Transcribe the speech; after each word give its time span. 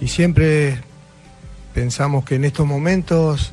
y 0.00 0.08
siempre 0.08 0.78
pensamos 1.74 2.24
que 2.24 2.36
en 2.36 2.44
estos 2.44 2.66
momentos 2.66 3.52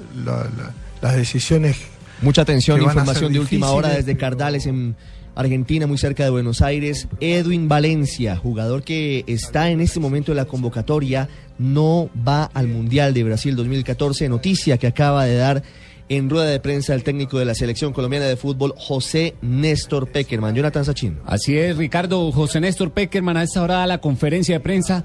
las 1.02 1.16
decisiones... 1.16 1.78
Mucha 2.22 2.42
atención, 2.42 2.82
información 2.82 3.32
de 3.32 3.40
última 3.40 3.70
hora 3.70 3.90
desde 3.90 4.18
Cardales 4.18 4.66
en 4.66 4.96
Argentina, 5.36 5.86
muy 5.86 6.00
cerca 6.00 6.24
de 6.24 6.32
Buenos 6.32 6.62
Aires. 6.64 7.08
Edwin 7.20 7.68
Valencia, 7.68 8.36
jugador 8.36 8.82
que 8.82 9.24
está 9.28 9.70
en 9.70 9.82
este 9.82 10.00
momento 10.00 10.32
en 10.32 10.38
la 10.38 10.46
convocatoria, 10.46 11.30
no 11.60 12.10
va 12.28 12.46
al 12.46 12.68
Mundial 12.68 13.14
de 13.14 13.24
Brasil 13.24 13.56
2014. 13.56 14.30
Noticia 14.30 14.80
que 14.80 14.88
acaba 14.88 15.26
de 15.26 15.36
dar 15.36 15.62
en 16.10 16.30
rueda 16.30 16.50
de 16.50 16.60
prensa 16.60 16.96
el 16.96 17.04
técnico 17.04 17.38
de 17.38 17.46
la 17.46 17.54
selección 17.54 17.94
colombiana 17.94 18.26
de 18.26 18.38
fútbol, 18.38 18.74
José 18.78 19.36
Néstor 19.42 20.08
Peckerman. 20.08 20.56
Jonathan 20.56 20.86
Sachin. 20.86 21.20
Así 21.26 21.58
es, 21.58 21.78
Ricardo. 21.78 22.32
José 22.32 22.60
Néstor 22.60 22.92
Peckerman 22.92 23.38
a 23.38 23.44
esta 23.44 23.62
hora 23.62 23.76
da 23.76 23.88
la 23.88 23.98
conferencia 24.00 24.56
de 24.56 24.60
prensa 24.62 25.04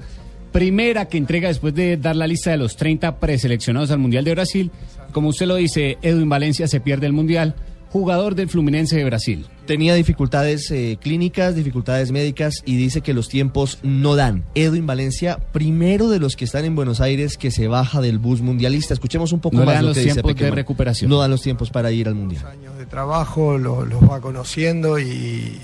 primera 0.53 1.07
que 1.07 1.19
entrega 1.19 1.49
después 1.49 1.75
de 1.75 1.97
dar 1.97 2.15
la 2.15 2.27
lista 2.27 2.51
de 2.51 2.59
los 2.59 2.77
30 2.77 3.19
preseleccionados 3.19 3.91
al 3.91 3.99
Mundial 3.99 4.25
de 4.25 4.33
Brasil. 4.33 4.71
Como 5.13 5.29
usted 5.29 5.47
lo 5.47 5.57
dice, 5.57 5.99
Edwin 6.03 6.29
Valencia 6.29 6.69
se 6.69 6.81
pierde 6.81 7.07
el 7.07 7.13
Mundial, 7.13 7.55
jugador 7.91 8.35
del 8.35 8.49
Fluminense 8.49 8.97
de 8.97 9.05
Brasil. 9.05 9.47
Tenía 9.67 9.95
dificultades 9.95 10.71
eh, 10.71 10.99
clínicas, 11.01 11.55
dificultades 11.55 12.11
médicas 12.11 12.63
y 12.65 12.77
dice 12.77 13.01
que 13.01 13.13
los 13.15 13.29
tiempos 13.29 13.79
no 13.83 14.17
dan. 14.17 14.45
Edwin 14.55 14.87
Valencia, 14.87 15.39
primero 15.53 16.09
de 16.09 16.19
los 16.19 16.37
que 16.37 16.45
están 16.45 16.65
en 16.65 16.75
Buenos 16.75 17.01
Aires 17.01 17.37
que 17.37 17.51
se 17.51 17.69
baja 17.69 18.01
del 18.01 18.19
bus 18.19 18.41
mundialista. 18.41 18.95
Escuchemos 18.95 19.33
un 19.33 19.41
poco 19.41 19.57
no 19.57 19.65
más 19.65 19.77
dan 19.77 19.87
los 19.87 19.99
tiempos 19.99 20.35
de 20.35 20.51
recuperación. 20.51 21.11
No 21.11 21.19
dan 21.19 21.31
los 21.31 21.43
tiempos 21.43 21.71
para 21.71 21.93
ir 21.93 22.09
al 22.09 22.15
Mundial. 22.15 22.45
años 22.47 22.77
de 22.79 22.87
trabajo 22.87 23.59
los 23.59 23.89
va 24.11 24.21
conociendo 24.21 24.99
y, 24.99 25.59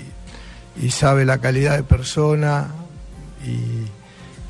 y 0.81 0.89
sabe 0.91 1.25
la 1.25 1.39
calidad 1.39 1.77
de 1.77 1.83
persona 1.83 2.69
y 3.45 3.98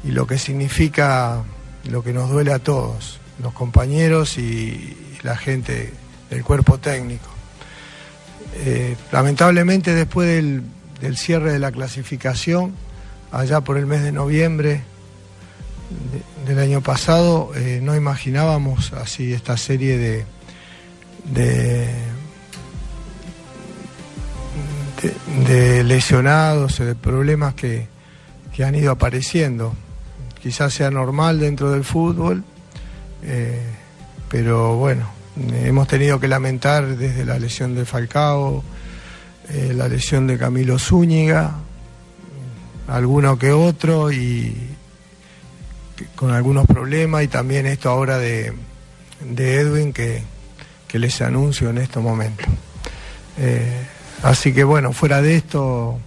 y 0.04 0.12
lo 0.12 0.28
que 0.28 0.38
significa 0.38 1.44
lo 1.86 2.04
que 2.04 2.14
nos 2.14 2.30
duele 2.30 2.54
a 2.54 2.60
todos, 2.60 3.20
los 3.42 3.54
compañeros 3.54 4.38
y 4.38 4.98
la 5.24 5.36
gente 5.36 5.94
del 6.30 6.44
cuerpo 6.44 6.78
técnico. 6.78 7.28
Eh, 8.56 8.96
lamentablemente 9.12 9.94
después 9.94 10.28
del, 10.28 11.18
cierre 11.18 11.54
de 11.54 11.60
la 11.60 11.72
clasificación, 11.72 12.76
allá 13.32 13.62
por 13.62 13.78
el 13.78 13.86
mes 13.86 14.04
de 14.04 14.12
noviembre 14.12 14.82
del 16.46 16.60
año 16.60 16.82
pasado, 16.82 17.52
eh, 17.56 17.80
no 17.82 17.96
imaginábamos 17.96 18.94
así 18.94 19.34
esta 19.34 19.58
serie 19.58 19.98
de, 19.98 20.26
de, 21.34 21.90
de, 25.48 25.84
lesionados, 25.84 26.78
de 26.78 26.96
problemas 26.96 27.56
que, 27.56 27.88
que 28.56 28.64
han 28.64 28.76
ido 28.76 28.92
apareciendo 28.92 29.74
quizás 30.42 30.74
sea 30.74 30.90
normal 30.92 31.40
dentro 31.40 31.72
del 31.72 31.84
fútbol, 31.84 32.44
eh, 33.24 33.62
pero 34.30 34.76
bueno, 34.76 35.10
hemos 35.64 35.88
tenido 35.88 36.20
que 36.20 36.28
lamentar 36.28 36.98
desde 36.98 37.26
la 37.26 37.40
lesión 37.40 37.76
de 37.76 37.86
Falcao, 37.86 38.64
eh, 39.50 39.74
la 39.76 39.88
lesión 39.88 40.28
de 40.28 40.38
Camilo 40.38 40.78
Zúñiga, 40.80 41.56
alguno 42.88 43.38
que 43.38 43.52
otro 43.52 44.12
y 44.12 44.56
con 46.16 46.32
algunos 46.32 46.66
problemas 46.66 47.24
y 47.24 47.28
también 47.28 47.66
esto 47.66 47.90
ahora 47.90 48.18
de, 48.18 48.54
Edwin 49.22 49.92
que, 49.94 50.24
les 50.94 51.22
anuncio 51.22 51.70
en 51.70 51.78
estos 51.78 52.02
momentos. 52.02 52.48
Eh, 53.38 53.86
así 54.24 54.54
que 54.54 54.64
bueno, 54.64 54.94
fuera 54.94 55.22
de 55.22 55.36
esto, 55.36 56.00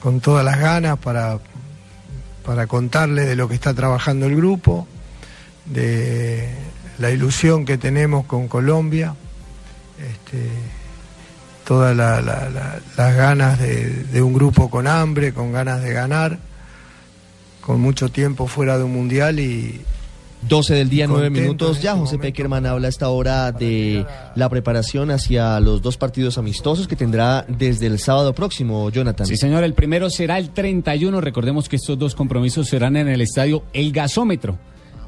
con 0.00 0.20
todas 0.20 0.44
las 0.44 0.58
ganas 0.58 0.98
para, 0.98 1.38
para 2.48 2.66
contarles 2.66 3.26
de 3.26 3.36
lo 3.36 3.46
que 3.46 3.54
está 3.54 3.74
trabajando 3.74 4.24
el 4.24 4.34
grupo, 4.34 4.88
de 5.66 6.48
la 6.96 7.10
ilusión 7.10 7.66
que 7.66 7.76
tenemos 7.76 8.24
con 8.24 8.48
Colombia, 8.48 9.14
este, 9.98 10.48
todas 11.66 11.94
las 11.94 13.16
ganas 13.16 13.58
de, 13.58 14.22
un 14.22 14.32
grupo 14.32 14.70
con 14.70 14.86
hambre, 14.86 15.34
con 15.34 15.52
ganas 15.52 15.82
de 15.82 15.92
ganar, 15.92 16.38
con 17.60 17.82
mucho 17.82 18.08
tiempo 18.08 18.46
fuera 18.46 18.78
de 18.78 18.84
un 18.84 18.94
mundial 18.94 19.40
y, 19.40 19.82
12 20.42 20.74
del 20.74 20.88
día, 20.88 21.06
9 21.06 21.30
minutos. 21.30 21.82
Ya 21.82 21.90
este 21.90 22.00
José 22.00 22.18
Peckerman 22.18 22.66
habla 22.66 22.86
a 22.86 22.90
esta 22.90 23.08
hora 23.08 23.52
de 23.52 24.06
la 24.34 24.48
preparación 24.48 25.10
hacia 25.10 25.58
los 25.60 25.82
dos 25.82 25.96
partidos 25.96 26.38
amistosos 26.38 26.86
que 26.86 26.96
tendrá 26.96 27.44
desde 27.48 27.86
el 27.86 27.98
sábado 27.98 28.32
próximo, 28.32 28.90
Jonathan. 28.90 29.26
Sí, 29.26 29.36
señor, 29.36 29.64
el 29.64 29.74
primero 29.74 30.10
será 30.10 30.38
el 30.38 30.50
31. 30.50 31.20
Recordemos 31.20 31.68
que 31.68 31.76
estos 31.76 31.98
dos 31.98 32.14
compromisos 32.14 32.68
serán 32.68 32.96
en 32.96 33.08
el 33.08 33.20
estadio 33.20 33.64
El 33.72 33.92
Gasómetro, 33.92 34.58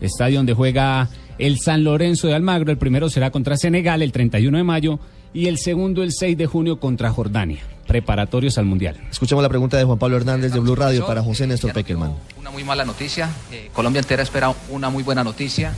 estadio 0.01 0.39
donde 0.39 0.55
juega 0.55 1.09
el 1.39 1.59
San 1.59 1.85
Lorenzo 1.85 2.27
de 2.27 2.35
Almagro. 2.35 2.71
El 2.71 2.79
primero 2.79 3.09
será 3.09 3.31
contra 3.31 3.57
Senegal 3.57 4.03
el 4.03 4.13
31 4.13 4.59
de 4.59 4.65
mayo 4.65 4.99
y 5.33 5.47
el 5.47 5.59
segundo 5.59 6.03
el 6.03 6.13
6 6.13 6.37
de 6.37 6.47
junio 6.47 6.81
contra 6.81 7.11
Jordania 7.11 7.61
preparatorios 7.91 8.57
al 8.57 8.67
Mundial. 8.67 8.97
Escuchemos 9.11 9.43
la 9.43 9.49
pregunta 9.49 9.77
de 9.77 9.83
Juan 9.83 9.99
Pablo 9.99 10.17
Hernández 10.17 10.53
de 10.53 10.61
Blue 10.61 10.77
Radio 10.77 11.05
para 11.09 11.25
José 11.25 11.49
Néstor 11.49 11.73
Peckerman. 11.73 12.15
Una 12.39 12.53
muy 12.53 12.63
mala 12.63 12.85
noticia. 12.85 13.29
Eh, 13.51 13.69
Colombia 13.73 13.99
entera 13.99 14.23
espera 14.23 14.55
una 14.69 14.91
muy 14.91 15.03
buena 15.03 15.25
noticia. 15.25 15.73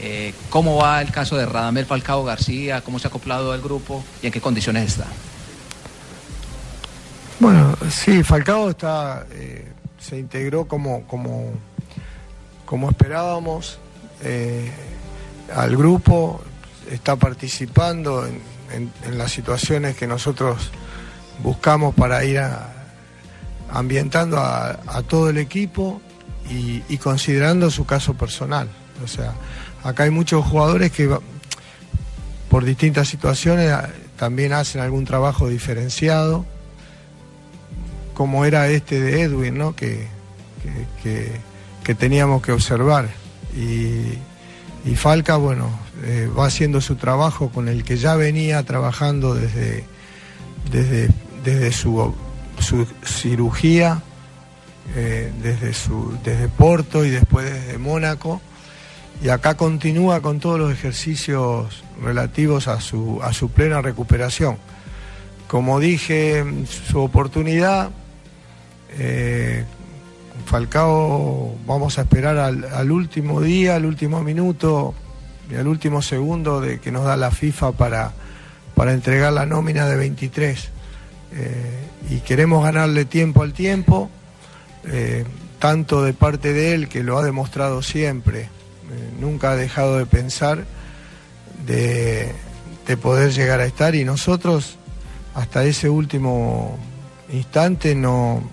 Eh, 0.00 0.34
¿Cómo 0.50 0.78
va 0.78 1.00
el 1.00 1.12
caso 1.12 1.36
de 1.36 1.46
Radamel 1.46 1.86
Falcao 1.86 2.24
García? 2.24 2.80
¿Cómo 2.80 2.98
se 2.98 3.06
ha 3.06 3.10
acoplado 3.10 3.54
el 3.54 3.62
grupo 3.62 4.02
y 4.24 4.26
en 4.26 4.32
qué 4.32 4.40
condiciones 4.40 4.88
está? 4.88 5.06
Bueno, 7.38 7.76
sí, 7.90 8.24
Falcao 8.24 8.70
está, 8.70 9.24
eh, 9.30 9.70
se 10.00 10.18
integró 10.18 10.66
como, 10.66 11.06
como, 11.06 11.52
como 12.64 12.90
esperábamos 12.90 13.78
al 15.54 15.76
grupo, 15.76 16.40
está 16.90 17.14
participando 17.14 18.26
en 18.26 18.90
las 19.16 19.30
situaciones 19.30 19.94
que 19.94 20.08
nosotros 20.08 20.72
buscamos 21.42 21.94
para 21.94 22.24
ir 22.24 22.40
ambientando 23.70 24.38
a, 24.38 25.02
todo 25.08 25.30
el 25.30 25.38
equipo 25.38 26.00
y, 26.48 26.96
considerando 26.98 27.70
su 27.70 27.84
caso 27.84 28.14
personal. 28.14 28.68
O 29.04 29.08
sea, 29.08 29.34
acá 29.84 30.04
hay 30.04 30.10
muchos 30.10 30.44
jugadores 30.44 30.92
que 30.92 31.10
por 32.48 32.64
distintas 32.64 33.08
situaciones 33.08 33.72
también 34.16 34.52
hacen 34.52 34.80
algún 34.80 35.04
trabajo 35.04 35.48
diferenciado, 35.48 36.46
como 38.14 38.44
era 38.44 38.68
este 38.68 39.00
de 39.00 39.22
Edwin, 39.22 39.58
¿no? 39.58 39.76
que, 39.76 40.06
que, 41.02 41.94
teníamos 41.94 42.42
que 42.42 42.52
observar. 42.52 43.08
Y, 43.56 44.18
Falca, 44.94 45.36
bueno, 45.36 45.68
eh, 46.04 46.30
va 46.38 46.46
haciendo 46.46 46.80
su 46.80 46.94
trabajo 46.94 47.50
con 47.50 47.68
el 47.68 47.82
que 47.82 47.96
ya 47.96 48.14
venía 48.14 48.62
trabajando 48.62 49.34
desde, 49.34 49.84
desde 50.70 51.10
desde 51.46 51.70
su, 51.70 52.12
cirugía, 53.04 54.02
eh, 54.96 55.32
desde, 55.40 55.72
su, 55.72 56.18
desde 56.24 56.48
Porto 56.48 57.04
y 57.04 57.10
después 57.10 57.44
desde 57.44 57.78
Mónaco. 57.78 58.40
Y 59.22 59.28
acá 59.28 59.56
continúa 59.56 60.20
con 60.20 60.40
todos 60.40 60.58
los 60.58 60.72
ejercicios 60.72 61.84
relativos 62.02 62.66
a 62.68 62.80
su, 62.80 63.20
a 63.22 63.32
su 63.32 63.48
plena 63.48 63.80
recuperación. 63.80 64.58
Como 65.46 65.78
dije, 65.78 66.44
su 66.66 67.00
oportunidad, 67.00 67.90
eh, 68.98 69.64
Falcao 70.46 71.54
vamos 71.64 71.98
a 71.98 72.02
esperar 72.02 72.36
al, 72.38 72.90
último 72.90 73.40
día, 73.40 73.76
al 73.76 73.86
último 73.86 74.22
minuto 74.22 74.94
y 75.48 75.54
al 75.54 75.68
último 75.68 76.02
segundo 76.02 76.60
de 76.60 76.80
que 76.80 76.90
nos 76.90 77.04
da 77.04 77.16
la 77.16 77.30
FIFA 77.30 77.72
para, 77.72 78.12
para 78.74 78.92
entregar 78.92 79.32
la 79.32 79.46
nómina 79.46 79.86
de 79.86 79.96
23. 79.96 80.70
Eh, 81.32 81.88
y 82.10 82.20
queremos 82.20 82.64
ganarle 82.64 83.04
tiempo 83.04 83.42
al 83.42 83.52
tiempo, 83.52 84.10
eh, 84.84 85.24
tanto 85.58 86.04
de 86.04 86.12
parte 86.12 86.52
de 86.52 86.74
él, 86.74 86.88
que 86.88 87.02
lo 87.02 87.18
ha 87.18 87.24
demostrado 87.24 87.82
siempre, 87.82 88.42
eh, 88.42 88.48
nunca 89.18 89.52
ha 89.52 89.56
dejado 89.56 89.98
de 89.98 90.06
pensar 90.06 90.64
de, 91.66 92.32
poder 93.02 93.32
llegar 93.32 93.60
a 93.60 93.66
estar 93.66 93.96
y 93.96 94.04
nosotros 94.04 94.76
hasta 95.34 95.64
ese 95.64 95.88
último 95.88 96.78
instante 97.32 97.96
no, 97.96 98.48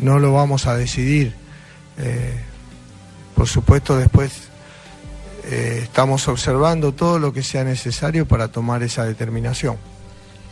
no 0.00 0.20
lo 0.20 0.32
vamos 0.32 0.66
a 0.68 0.76
decidir. 0.76 1.34
por 3.34 3.48
supuesto 3.48 3.96
después 3.96 4.48
estamos 5.50 6.28
observando 6.28 6.92
todo 6.92 7.18
lo 7.18 7.32
que 7.32 7.42
sea 7.42 7.64
necesario 7.64 8.26
para 8.26 8.48
tomar 8.48 8.84
esa 8.84 9.04
determinación. 9.04 9.76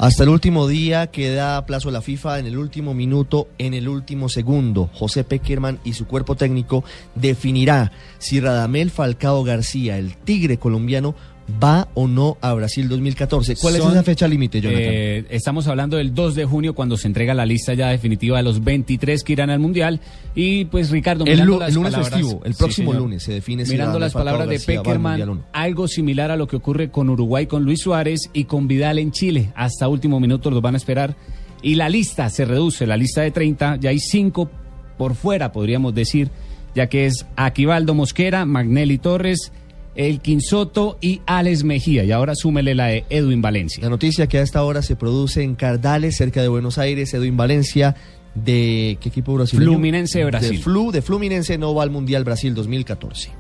Hasta 0.00 0.23
el 0.23 0.31
último 0.31 0.67
día 0.67 1.08
queda 1.08 1.67
plazo 1.67 1.91
la 1.91 2.00
FIFA 2.00 2.38
en 2.38 2.47
el 2.47 2.56
último 2.56 2.94
minuto, 2.94 3.49
en 3.58 3.75
el 3.75 3.87
último 3.87 4.31
segundo. 4.31 4.88
José 4.94 5.25
Peckerman 5.25 5.79
y 5.85 5.93
su 5.93 6.06
cuerpo 6.06 6.37
técnico 6.37 6.85
definirá 7.14 7.93
si 8.17 8.41
Radamel 8.41 8.91
Falcao 8.91 9.44
García, 9.44 9.99
el 9.99 10.17
tigre 10.17 10.56
colombiano, 10.56 11.14
va 11.62 11.88
o 11.94 12.08
no 12.08 12.38
a 12.41 12.52
Brasil 12.55 12.88
2014. 12.88 13.56
¿Cuál 13.56 13.76
es 13.76 13.85
esa 13.85 14.02
fecha 14.02 14.29
límite, 14.29 14.61
Jonathan? 14.61 14.85
Eh, 14.85 15.25
estamos 15.31 15.67
hablando 15.67 15.97
del 15.97 16.14
2 16.14 16.35
de 16.35 16.44
junio 16.44 16.75
cuando 16.75 16.97
se 16.97 17.06
entrega 17.06 17.35
la 17.35 17.47
lista 17.47 17.75
ya 17.75 17.88
definitiva 17.88 18.37
de 18.37 18.43
los 18.43 18.62
23 18.62 19.23
que 19.25 19.32
irán 19.32 19.50
al 19.50 19.58
Mundial. 19.58 20.00
Y 20.35 20.67
pues 20.67 20.91
Ricardo, 20.91 21.25
el, 21.25 21.41
el 21.41 21.47
lunes 21.47 21.94
festivo, 21.94 22.41
el 22.44 22.55
próximo 22.55 22.93
lunes 22.93 23.23
se 23.23 23.32
define. 23.32 23.64
Mirando 23.64 23.99
las 23.99 24.12
palabras 24.12 24.49
de 24.49 24.61
Peckerman, 24.61 25.44
algo 25.52 25.88
similar 25.88 26.31
a 26.31 26.37
lo 26.37 26.47
que 26.47 26.56
ocurre 26.56 26.91
con 26.91 27.11
Uruguay, 27.11 27.47
con 27.47 27.64
Luis 27.64 27.81
Suárez 27.81 28.31
y 28.32 28.44
con 28.44 28.69
Vidal 28.69 28.99
en 28.99 29.12
Chile. 29.12 29.53
Hasta 29.55 29.88
último 29.88 30.20
minuto 30.20 30.50
los 30.50 30.62
van 30.62 30.75
a 30.75 30.76
esperar. 30.79 31.17
Y 31.62 31.75
la 31.75 31.88
lista 31.88 32.31
se 32.31 32.44
reduce, 32.44 32.87
la 32.87 32.96
lista 32.96 33.20
de 33.20 33.31
30, 33.31 33.76
ya 33.76 33.91
hay 33.91 33.99
5 33.99 34.50
por 34.96 35.14
fuera, 35.14 35.53
podríamos 35.53 35.94
decir, 35.94 36.31
ya 36.75 36.88
que 36.88 37.06
es 37.06 37.26
Aquivaldo 37.37 37.94
Mosquera, 37.94 38.46
Magnelli 38.46 38.99
Torres, 38.99 39.53
el 39.95 40.21
Quinsoto 40.21 40.99
y 41.01 41.21
Alex 41.27 41.65
Mejía. 41.65 42.05
Y 42.05 42.13
ahora 42.13 42.35
súmele 42.35 42.75
la 42.75 42.87
de 42.87 43.05
Edwin 43.11 43.43
Valencia. 43.43 43.83
La 43.83 43.91
noticia 43.91 44.27
que 44.27 44.39
a 44.39 44.43
esta 44.43 44.63
hora 44.63 44.83
se 44.83 44.97
produce 44.97 45.43
en 45.43 45.55
Cardales, 45.55 46.17
cerca 46.17 46.43
de 46.43 46.49
Buenos 46.49 46.79
Aires, 46.79 47.13
Edwin 47.15 47.37
Valencia. 47.37 47.97
¿De 48.35 48.97
qué 49.01 49.09
equipo 49.09 49.35
brasileño? 49.35 49.73
Fluminense 49.73 50.25
Brasil. 50.25 50.59
De, 50.59 50.59
Flu, 50.59 50.93
de 50.93 51.03
Fluminense 51.03 51.59
no 51.59 51.75
va 51.75 51.83
al 51.83 51.91
Mundial 51.91 52.23
Brasil 52.25 52.55
2014. 52.55 53.31